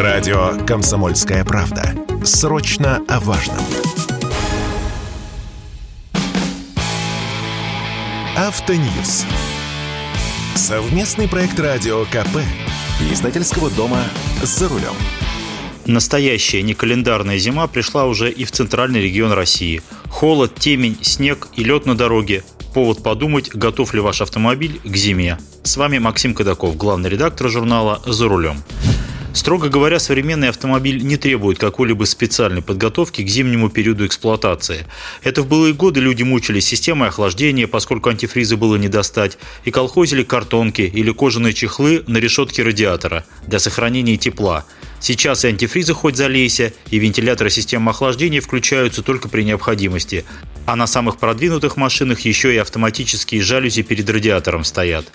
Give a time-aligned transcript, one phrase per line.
[0.00, 1.94] Радио «Комсомольская правда».
[2.24, 3.58] Срочно о важном.
[8.34, 9.26] Автоньюз.
[10.54, 12.38] Совместный проект радио КП.
[13.12, 14.02] Издательского дома
[14.42, 14.94] «За рулем».
[15.84, 19.82] Настоящая некалендарная зима пришла уже и в центральный регион России.
[20.08, 22.42] Холод, темень, снег и лед на дороге.
[22.72, 25.36] Повод подумать, готов ли ваш автомобиль к зиме.
[25.62, 28.56] С вами Максим Кадаков, главный редактор журнала «За рулем».
[29.32, 34.86] Строго говоря, современный автомобиль не требует какой-либо специальной подготовки к зимнему периоду эксплуатации.
[35.22, 40.24] Это в былые годы люди мучились системой охлаждения, поскольку антифризы было не достать, и колхозили
[40.24, 44.66] картонки или кожаные чехлы на решетке радиатора для сохранения тепла.
[44.98, 50.24] Сейчас и антифризы хоть залейся, и вентиляторы системы охлаждения включаются только при необходимости.
[50.66, 55.06] А на самых продвинутых машинах еще и автоматические жалюзи перед радиатором стоят.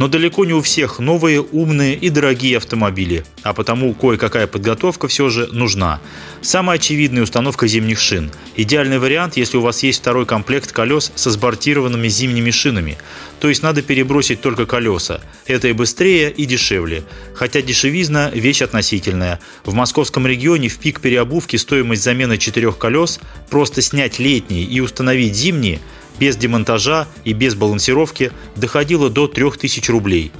[0.00, 5.28] Но далеко не у всех новые, умные и дорогие автомобили, а потому кое-какая подготовка все
[5.28, 6.00] же нужна.
[6.40, 8.30] Самая очевидная установка зимних шин.
[8.56, 12.96] Идеальный вариант, если у вас есть второй комплект колес со сбортированными зимними шинами.
[13.40, 15.20] То есть надо перебросить только колеса.
[15.44, 17.02] Это и быстрее, и дешевле.
[17.34, 19.38] Хотя дешевизна– вещь относительная.
[19.66, 25.34] В московском регионе в пик переобувки стоимость замены четырех колес просто снять летние и установить
[25.34, 25.78] зимние–
[26.20, 30.30] без демонтажа и без балансировки доходило до 3000 рублей.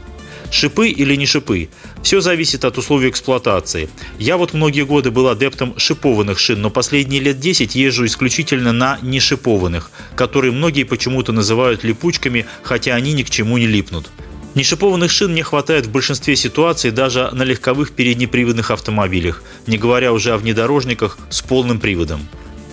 [0.52, 1.68] Шипы или не шипы?
[2.02, 3.88] Все зависит от условий эксплуатации.
[4.18, 8.98] Я вот многие годы был адептом шипованных шин, но последние лет 10 езжу исключительно на
[9.00, 14.10] нешипованных, которые многие почему-то называют липучками, хотя они ни к чему не липнут.
[14.56, 20.32] Нешипованных шин не хватает в большинстве ситуаций даже на легковых переднеприводных автомобилях, не говоря уже
[20.32, 22.26] о внедорожниках с полным приводом.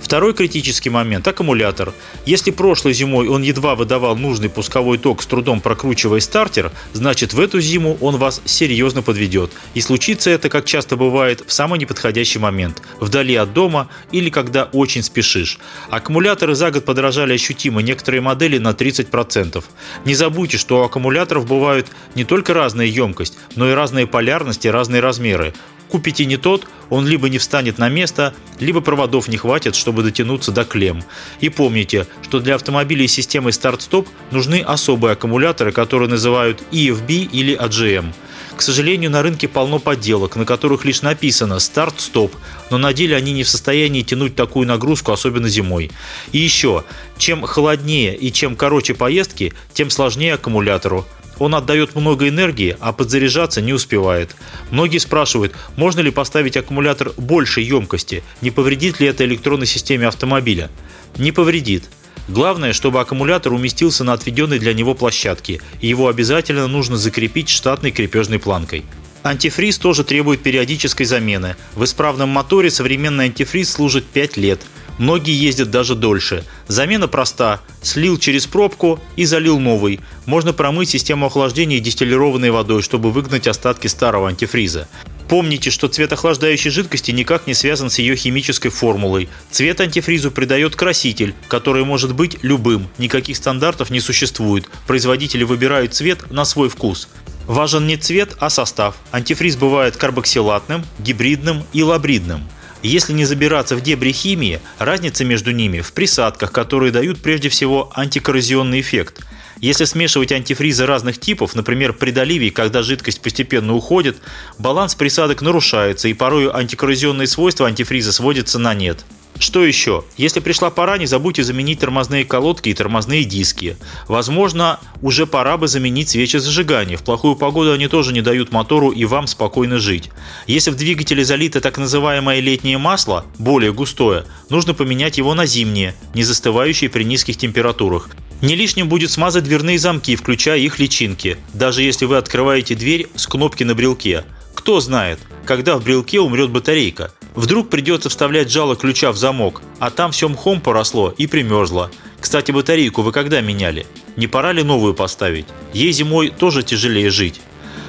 [0.07, 1.93] Второй критический момент– аккумулятор.
[2.25, 7.41] Если прошлой зимой он едва выдавал нужный пусковой ток, с трудом прокручивая стартер, значит в
[7.41, 9.51] эту зиму он вас серьезно подведет.
[9.73, 14.69] И случится это, как часто бывает, в самый неподходящий момент– вдали от дома или когда
[14.71, 15.59] очень спешишь.
[15.89, 19.61] Аккумуляторы за год подорожали ощутимо, некоторые модели на 30%.
[20.05, 25.01] Не забудьте, что у аккумуляторов бывают не только разная емкость, но и разные полярности, разные
[25.01, 25.53] размеры.
[25.89, 30.51] Купите не тот, он либо не встанет на место, либо проводов не хватит, чтобы дотянуться
[30.51, 31.03] до клем.
[31.39, 37.57] И помните, что для автомобилей с системой старт-стоп нужны особые аккумуляторы, которые называют EFB или
[37.57, 38.13] AGM.
[38.57, 42.35] К сожалению, на рынке полно подделок, на которых лишь написано «старт-стоп»,
[42.71, 45.91] но на деле они не в состоянии тянуть такую нагрузку, особенно зимой.
[46.31, 46.83] И еще,
[47.19, 51.05] чем холоднее и чем короче поездки, тем сложнее аккумулятору.
[51.39, 54.35] Он отдает много энергии, а подзаряжаться не успевает.
[54.71, 60.69] Многие спрашивают, можно ли поставить аккумулятор большей емкости, не повредит ли это электронной системе автомобиля.
[61.17, 61.85] Не повредит.
[62.27, 67.91] Главное, чтобы аккумулятор уместился на отведенной для него площадке, и его обязательно нужно закрепить штатной
[67.91, 68.83] крепежной планкой.
[69.23, 71.55] Антифриз тоже требует периодической замены.
[71.75, 74.61] В исправном моторе современный антифриз служит 5 лет–
[74.97, 76.43] Многие ездят даже дольше.
[76.67, 77.61] Замена проста.
[77.81, 79.99] Слил через пробку и залил новый.
[80.25, 84.87] Можно промыть систему охлаждения дистиллированной водой, чтобы выгнать остатки старого антифриза.
[85.29, 89.27] Помните, что цвет охлаждающей жидкости никак не связан с ее химической формулой.
[89.51, 92.87] Цвет антифризу придает краситель, который может быть любым.
[92.97, 94.69] Никаких стандартов не существует.
[94.87, 97.09] Производители выбирают цвет на свой вкус.
[97.45, 98.95] Важен не цвет, а состав.
[99.11, 102.43] Антифриз бывает карбоксилатным, гибридным и лабридным.
[102.83, 107.91] Если не забираться в дебри химии, разница между ними в присадках, которые дают прежде всего
[107.95, 109.25] антикоррозионный эффект.
[109.59, 114.17] Если смешивать антифризы разных типов, например, при доливе, когда жидкость постепенно уходит,
[114.59, 119.05] баланс присадок нарушается и порой антикоррозионные свойства антифриза сводятся на нет.
[119.39, 120.03] Что еще?
[120.17, 123.77] Если пришла пора, не забудьте заменить тормозные колодки и тормозные диски.
[124.07, 126.97] Возможно, уже пора бы заменить свечи зажигания.
[126.97, 130.09] В плохую погоду они тоже не дают мотору и вам спокойно жить.
[130.47, 135.95] Если в двигателе залито так называемое летнее масло, более густое, нужно поменять его на зимнее,
[136.15, 138.09] не застывающее при низких температурах.
[138.41, 143.25] Не лишним будет смазать дверные замки, включая их личинки, даже если вы открываете дверь с
[143.25, 144.25] кнопки на брелке.
[144.53, 147.11] Кто знает, когда в брелке умрет батарейка.
[147.33, 151.89] Вдруг придется вставлять жало ключа в замок, а там все мхом поросло и примерзло.
[152.19, 153.87] Кстати, батарейку вы когда меняли?
[154.15, 155.45] Не пора ли новую поставить?
[155.73, 157.41] Ей зимой тоже тяжелее жить.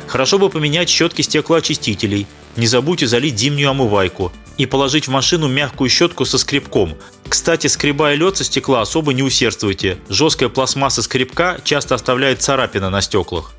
[0.07, 2.27] Хорошо бы поменять щетки стеклоочистителей.
[2.57, 6.97] Не забудьте залить зимнюю омывайку и положить в машину мягкую щетку со скребком.
[7.29, 9.99] Кстати, скребая лед со стекла особо не усердствуйте.
[10.09, 13.53] Жесткая пластмасса скребка часто оставляет царапины на стеклах.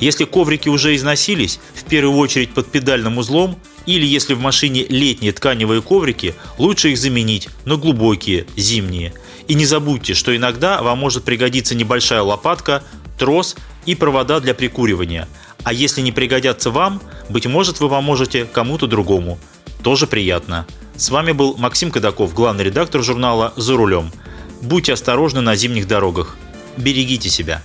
[0.00, 5.32] Если коврики уже износились, в первую очередь под педальным узлом, или если в машине летние
[5.32, 9.12] тканевые коврики, лучше их заменить на глубокие, зимние.
[9.46, 12.82] И не забудьте, что иногда вам может пригодиться небольшая лопатка,
[13.18, 15.28] трос и провода для прикуривания.
[15.64, 19.38] А если не пригодятся вам, быть может, вы поможете кому-то другому.
[19.82, 20.66] Тоже приятно.
[20.96, 24.12] С вами был Максим Кадаков, главный редактор журнала «За рулем».
[24.60, 26.36] Будьте осторожны на зимних дорогах.
[26.76, 27.62] Берегите себя.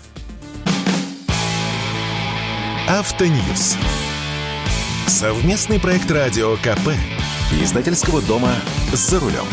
[2.88, 3.76] Автоньюз.
[5.08, 6.90] Совместный проект радио КП.
[7.62, 8.54] Издательского дома
[8.94, 9.46] «За рулем».